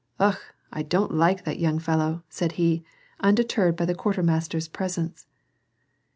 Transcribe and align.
"Okh! 0.29 0.39
I 0.73 0.81
don't 0.81 1.13
like 1.13 1.43
that 1.43 1.59
young 1.59 1.77
fellow," 1.77 2.23
said 2.27 2.53
he, 2.53 2.83
undeterred 3.19 3.75
by 3.75 3.85
the 3.85 3.93
quartermaster's 3.93 4.67
presence. 4.67 5.27